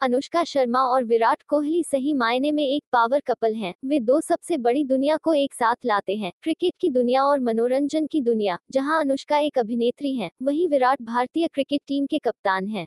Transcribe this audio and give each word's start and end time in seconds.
अनुष्का 0.00 0.44
शर्मा 0.44 0.80
और 0.80 1.04
विराट 1.04 1.42
कोहली 1.42 1.82
सही 1.82 2.12
मायने 2.12 2.52
में 2.52 2.62
एक 2.66 2.82
पावर 2.92 3.20
कपल 3.20 3.54
हैं। 3.54 3.74
वे 3.84 4.00
दो 4.00 4.20
सबसे 4.20 4.56
बड़ी 4.56 4.84
दुनिया 4.84 5.16
को 5.16 5.34
एक 5.34 5.54
साथ 5.54 5.74
लाते 5.84 6.16
हैं, 6.16 6.32
क्रिकेट 6.42 6.74
की 6.80 6.90
दुनिया 6.90 7.24
और 7.24 7.40
मनोरंजन 7.40 8.06
की 8.06 8.20
दुनिया, 8.20 8.58
जहाँ 8.70 9.00
अनुष्का 9.00 9.38
एक 9.38 9.58
अभिनेत्री 9.58 10.14
हैं। 10.16 10.30
वहीं 10.42 10.68
विराट 10.68 11.02
भारतीय 11.02 11.48
क्रिकेट 11.48 11.80
टीम 11.86 12.06
के 12.06 12.18
कप्तान 12.18 12.66
हैं। 12.66 12.86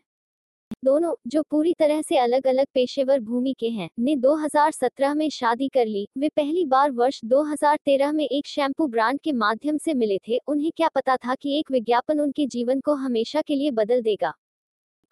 दोनों, 0.86 1.16
जो 1.28 1.44
पूरी 1.44 1.74
तरह 1.80 2.02
से 2.02 2.18
अलग 2.18 2.48
अलग 2.48 2.68
पेशेवर 2.74 3.20
भूमि 3.20 3.56
के 3.60 3.70
हैं, 3.70 3.90
ने 4.00 4.16
2017 4.16 5.14
में 5.14 5.30
शादी 5.30 5.68
कर 5.68 5.86
ली। 5.86 6.08
वे 6.18 6.30
पहली 6.30 6.66
बार 6.66 6.92
वर्ष 6.92 7.22
2013 7.26 8.12
में 8.12 8.26
एक 8.26 8.48
शैम्पू 8.48 8.88
ब्रांड 8.88 9.20
के 9.20 9.32
माध्यम 9.32 9.78
से 9.78 9.94
मिले 9.94 10.18
थे। 10.28 10.40
उन्हें 10.48 10.72
क्या 10.78 10.88
पता 10.88 11.18
था 11.18 11.36
कि 11.36 11.60
एक 11.60 11.72
विज्ञापन 11.72 12.20
उनके 12.20 12.48
जीवन 12.48 12.80
को 12.80 12.94
हमेशा 12.94 13.42
के 13.42 13.56
लिए 13.56 13.72
बदल 13.72 14.02
देगा। 14.02 14.34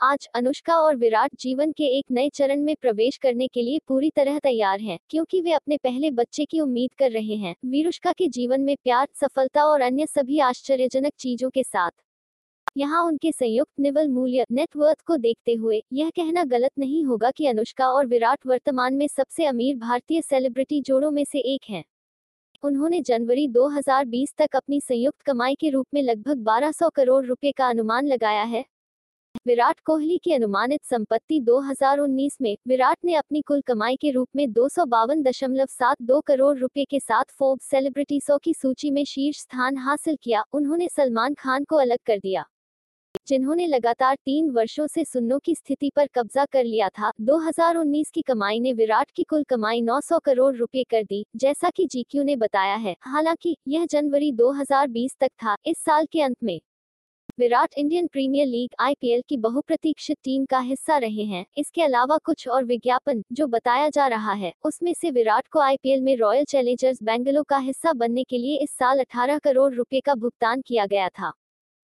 आज 0.01 0.27
अनुष्का 0.35 0.75
और 0.75 0.95
विराट 0.95 1.31
जीवन 1.39 1.71
के 1.71 1.83
एक 1.97 2.05
नए 2.11 2.29
चरण 2.29 2.61
में 2.61 2.75
प्रवेश 2.81 3.17
करने 3.17 3.47
के 3.47 3.61
लिए 3.61 3.79
पूरी 3.87 4.09
तरह 4.09 4.37
तैयार 4.39 4.81
हैं, 4.81 4.97
क्योंकि 5.09 5.41
वे 5.41 5.51
अपने 5.51 5.77
पहले 5.77 6.11
बच्चे 6.11 6.45
की 6.45 6.59
उम्मीद 6.59 6.93
कर 6.93 7.11
रहे 7.11 7.35
हैं, 7.35 7.55
विरुष्का 7.65 8.11
के 8.11 8.27
जीवन 8.27 8.61
में 8.61 8.75
प्यार, 8.75 9.07
सफलता 9.15 9.63
और 9.63 9.81
अन्य 9.81 10.05
सभी 10.05 10.39
आश्चर्यजनक 10.39 11.13
चीज़ों 11.17 11.49
के 11.49 11.63
साथ। 11.63 11.91
यहाँ 12.77 13.03
उनके 13.03 13.31
संयुक्त 13.31 13.79
निवल 13.79 14.07
मूल्य 14.07 14.45
नेटवर्थ 14.51 15.01
को 15.01 15.17
देखते 15.17 15.53
हुए, 15.53 15.81
यह 15.93 16.09
कहना 16.09 16.43
गलत 16.45 16.71
नहीं 16.79 17.03
होगा 17.05 17.31
कि 17.31 17.47
अनुष्का 17.47 17.89
और 17.89 18.05
विराट 18.05 18.47
वर्तमान 18.47 18.93
में 18.93 19.07
सबसे 19.07 19.45
अमीर 19.45 19.75
भारतीय 19.75 20.21
सेलिब्रिटी 20.21 20.81
जोड़ों 20.81 21.11
में 21.11 21.23
से 21.23 21.39
एक 21.55 21.69
हैं। 21.69 21.83
उन्होंने 22.63 23.01
जनवरी 23.01 23.47
2020 23.47 24.33
तक 24.37 24.55
अपनी 24.55 24.81
संयुक्त 24.81 25.21
कमाई 25.21 25.55
के 25.55 25.69
रूप 25.69 25.87
में 25.93 26.01
लगभग 26.01 26.43
1200 26.43 26.89
करोड़ 26.89 27.25
रुपए 27.25 27.51
का 27.51 27.67
अनुमान 27.67 28.07
लगाया 28.07 28.43
है 28.43 28.65
विराट 29.47 29.79
कोहली 29.79 30.17
की 30.17 30.33
अनुमानित 30.33 30.83
संपत्ति 30.83 31.39
2019 31.39 32.37
में, 32.41 32.57
विराट 32.67 32.97
ने 33.05 33.13
अपनी 33.15 33.41
कुल 33.41 33.61
कमाई 33.61 33.95
के 33.95 34.11
रूप 34.11 34.29
में 34.35 34.51
दो 36.01 36.21
करोड़ 36.21 36.57
रुपए 36.57 36.85
के 36.85 36.99
साथ 36.99 37.23
फोर्ब्स 37.29 37.65
सेलिब्रिटी 37.65 38.21
सौ 38.21 38.37
की 38.37 38.53
सूची 38.53 38.91
में 38.91 39.05
शीर्ष 39.05 39.37
स्थान 39.37 39.77
हासिल 39.77 40.17
किया, 40.21 40.43
उन्होंने 40.53 40.87
सलमान 40.87 41.33
खान 41.33 41.63
को 41.63 41.75
अलग 41.75 41.97
कर 42.05 42.19
दिया। 42.19 42.45
जिन्होंने 43.27 43.67
लगातार 43.67 44.15
तीन 44.15 44.49
वर्षों 44.49 44.87
से 44.87 45.05
सुन्नो 45.05 45.39
की 45.39 45.55
स्थिति 45.55 45.91
पर 45.95 46.07
कब्जा 46.07 46.45
कर 46.45 46.63
लिया 46.63 46.89
था 46.89 47.11
2019 47.21 48.11
की 48.11 48.21
कमाई 48.21 48.59
ने 48.59 48.73
विराट 48.73 49.11
की 49.11 49.23
कुल 49.23 49.43
कमाई 49.43 49.81
900 49.81 50.19
करोड़ 50.19 50.55
रुपए 50.55 50.83
कर 50.83 51.03
दी, 51.03 51.25
जैसा 51.35 51.69
कि 51.69 51.85
जीक्यू 51.85 52.23
ने 52.23 52.35
बताया 52.35 52.75
है। 52.75 52.95
हालाँकि, 53.01 53.57
यह 53.67 53.85
जनवरी 53.85 54.31
2020 54.31 55.17
तक 55.19 55.27
था, 55.27 55.55
इस 55.65 55.77
साल 55.77 56.05
के 56.05 56.21
अंत 56.21 56.37
में। 56.43 56.61
Virat 57.39 57.73
Indian 57.77 58.07
Premier 58.07 58.47
League 58.47 58.69
IPL 58.79 59.21
की 59.29 59.35
बहुप्रतीक्षित 59.37 60.17
टीम 60.23 60.45
का 60.45 60.59
हिस्सा 60.59 60.97
रहे 60.97 61.23
हैं। 61.23 61.45
इसके 61.57 61.81
अलावा 61.81 62.17
कुछ 62.17 62.47
और 62.47 62.65
विज्ञापन 62.65 63.23
जो 63.31 63.47
बताया 63.47 63.89
जा 63.89 64.07
रहा 64.07 64.33
है, 64.33 64.51
उसमें 64.65 64.93
से 64.93 65.11
विराट 65.11 65.47
को 65.47 65.59
आईपीएल 65.59 66.01
में 66.01 66.15
रॉयल 66.17 66.45
चैलेंजर्स 66.45 67.01
बेंगलुरु 67.03 67.43
का 67.43 67.57
हिस्सा 67.57 67.93
बनने 67.93 68.23
के 68.23 68.37
लिए 68.37 68.57
इस 68.57 68.71
साल 68.71 68.99
18 68.99 69.39
करोड़ 69.39 69.73
रुपए 69.73 69.99
का 69.99 70.15
भुगतान 70.15 70.61
किया 70.61 70.85
गया 70.85 71.07
था। 71.09 71.31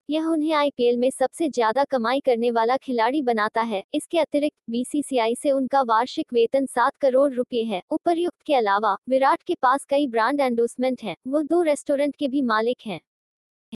यह 0.10 0.26
उन्हें 0.26 0.54
आईपीएल 0.54 0.98
में 0.98 1.10
सबसे 1.10 1.50
ज़्यादा 1.50 1.84
कमाई 1.84 2.20
करने 2.20 2.52
वाला 2.52 2.78
खिलाड़ी 2.78 3.22
बनाता 3.22 3.62
है। 3.62 3.84
इसके 3.94 4.20
अतिरिक्त 4.20 4.58
बीसीसीआई 4.70 5.36
से 5.36 5.52
उनका 5.52 5.82
वार्षिक 5.82 6.34
वेतन 6.34 6.66
सात 6.66 6.98
करोड़ 6.98 7.34
रुपए 7.34 7.64
है। 7.64 7.82
उपर्युक्त 7.92 8.42
के 8.42 8.56
अलावा 8.56 8.98
विराट 9.10 9.44
के 9.44 9.56
पास 9.62 9.86
कई 9.86 10.08
ब्रांड 10.08 10.42
एंडोसमेंट 10.42 11.04
हैं, 11.04 11.16
वो 11.28 11.42
दो 11.42 11.62
रेस्टोरेंट 11.62 12.16
के 12.16 12.28
भी 12.28 12.42
मालिक 12.42 12.78
हैं। 12.86 13.00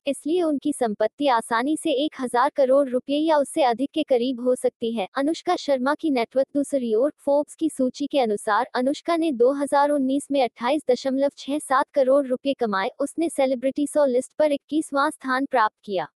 इसलिए 0.08 0.42
उनकी 0.44 0.72
संपत्ति 0.74 1.28
आसानी 1.28 1.76
से 1.78 1.92
एक 2.06 2.16
हज़ार 2.22 2.50
करोड़ 2.56 2.88
रुपए 2.90 3.18
या 3.18 3.38
उससे 3.38 3.64
अधिक 3.64 3.90
के 3.94 4.04
करीब 4.04 4.42
हो 4.42 4.56
सकती 4.56 4.92
है। 4.94 5.08
अनुष्का 5.18 5.56
शर्मा 5.56 5.94
की 5.96 6.10
नेटवर्क 6.10 6.48
दूसरी 6.56 6.94
ओर, 6.96 7.12
फोर्ब्स 7.20 7.56
की 7.56 7.70
सूची 7.70 8.08
के 8.08 8.20
अनुसार, 8.20 8.68
अनुष्का 8.76 9.18
ने 9.18 9.32
2019 9.32 10.28
में 10.32 10.42
28.67 10.42 11.86
करोड़ 11.94 12.26
रुपए 12.28 12.54
कमाए, 12.54 12.90
उसने 13.00 13.30
सेलिब्रिटी 13.30 13.88
सौ 13.88 14.06
लिस्ट 14.06 14.32
पर 14.40 14.52
इक्कीसवां 14.52 15.10
स्थान 15.10 15.46
प्राप्त 15.46 15.76
किया। 15.86 16.08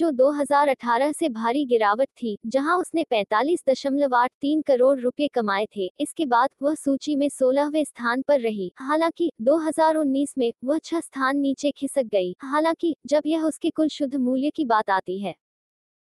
जो 0.00 0.10
2018 0.10 1.12
से 1.12 1.28
भारी 1.28 1.64
गिरावट 1.64 2.08
थी, 2.22 2.36
जहाँ 2.46 2.76
उसने 2.78 3.04
पैतालीस 3.10 3.62
दशमलव 3.68 4.14
आठ 4.14 4.30
तीन 4.40 4.62
करोड़ 4.62 5.00
रुपए 5.00 5.28
कमाए 5.28 5.66
थे। 5.76 5.90
इसके 6.00 6.26
बाद 6.26 6.50
वह 6.62 6.74
सूची 6.74 7.16
में 7.16 7.28
सोलहवें 7.28 7.84
स्थान 7.84 8.22
पर 8.22 8.40
रही। 8.40 8.72
हालाँकि 8.76 9.30
2019 9.42 10.34
में 10.38 10.52
वह 10.64 10.78
छह 10.78 11.00
स्थान 11.00 11.36
नीचे 11.36 11.70
खिसक 11.70 12.02
गई। 12.02 12.34
हालाँकि, 12.40 12.96
जब 13.06 13.22
यह 13.26 13.42
उसके 13.42 13.70
कुल 13.70 13.88
शुद्ध 13.88 14.14
मूल्य 14.16 14.50
की 14.50 14.64
बात 14.64 14.90
आती 14.90 15.18
है। 15.18 15.34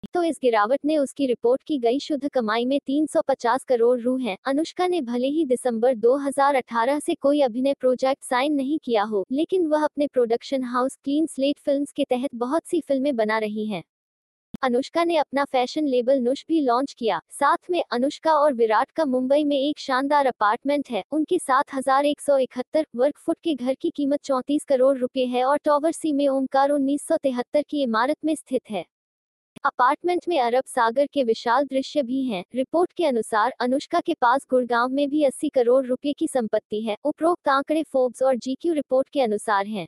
तो 0.04 0.22
इस 0.22 0.38
गिरावट 0.42 0.78
ने 0.84 0.96
उसकी 0.98 1.26
रिपोर्ट 1.26 1.62
की 1.62 1.78
गई 1.78 1.98
शुद्ध 1.98 2.28
कमाई 2.28 2.64
में 2.64 2.78
350 2.80 3.64
करोड़ 3.64 3.98
रू 4.00 4.16
है। 4.16 4.36
अनुष्का 4.44 4.86
ने 4.86 5.00
भले 5.00 5.28
ही 5.28 5.44
दिसंबर 5.44 5.94
2018 5.96 7.00
से 7.00 7.14
कोई 7.14 7.40
अभिनय 7.40 7.74
प्रोजेक्ट 7.74 8.24
साइन 8.24 8.52
नहीं 8.52 8.78
किया 8.78 9.02
हो, 9.02 9.24
लेकिन 9.32 9.66
वह 9.66 9.84
अपने 9.84 10.06
production 10.06 10.64
house 10.64 10.96
clean 11.04 11.26
slate 11.26 11.58
films 11.58 11.92
के 11.92 12.04
तहत 12.04 12.34
बहुत 12.34 12.66
सी 12.66 12.80
फ़िल्में 12.80 13.14
बना 13.16 13.38
रही 13.38 13.66
हैं। 13.66 13.82
अनुष्का 14.62 15.04
ने 15.04 15.16
अपना 15.16 15.44
फ़ैशन 15.44 15.86
लेबल 15.86 16.20
नुश 16.20 16.44
भी 16.48 16.60
लॉन्च 16.60 16.92
किया। 16.92 17.20
साथ 17.30 17.70
में 17.70 17.82
अनुष्का 17.92 18.34
और 18.34 18.54
विराट 18.54 18.90
का 18.90 19.04
मुंबई 19.04 19.44
में 19.44 19.56
एक 19.56 19.78
शानदार 19.78 20.26
अपार्टमेंट 20.26 20.90
है। 20.90 21.02
उनके 21.12 21.38
सात 21.38 21.74
हज़ार 21.74 22.06
एक 22.06 22.20
सौ 22.20 22.38
इकहत्तर 22.38 22.86
वर्ग 22.96 23.18
फुट 23.18 23.36
के 23.44 23.54
घर 23.54 23.74
की 23.74 23.90
कीमत 23.90 24.22
चौंतीस 24.22 24.64
करोड़ 24.64 24.96
रुपए 24.98 25.24
है 25.26 25.44
और 25.44 25.58
टॉवर 25.64 25.92
सी 25.92 26.12
में 26.12 26.28
ओमकार 26.28 26.70
उन्नीस 26.70 27.06
सौ 27.08 27.16
तिहत्तर 27.16 27.62
की 27.62 27.82
इमारत 27.82 28.16
में 28.24 28.34
स्थित 28.34 28.70
है। 28.70 28.84
अपार्टमेंट 29.64 30.24
में 30.28 30.40
अरब 30.40 30.64
सागर 30.66 31.06
के 31.06 31.24
विशाल 31.24 31.64
दृश्य 31.64 32.02
भी 32.02 32.24
हैं। 32.24 32.44
रिपोर्ट 32.54 32.92
के 32.92 33.04
अनुसार, 33.04 33.52
अनुष्का 33.60 34.00
के 34.00 34.14
पास 34.14 34.46
गुड़गांव 34.50 34.88
में 34.88 35.08
भी 35.08 35.24
80 35.24 35.48
करोड़ 35.48 35.86
रुपए 35.86 36.12
की 36.12 36.28
संपत्ति 36.28 36.80
है। 36.82 36.96
उपरोक्त 37.04 37.48
आंकड़े 37.48 37.82
फोर्ब्स 37.82 38.22
और 38.22 38.36
जीक्यू 38.36 38.72
रिपोर्ट 38.72 39.08
के 39.08 39.20
अनुसार 39.20 39.66
हैं। 39.66 39.86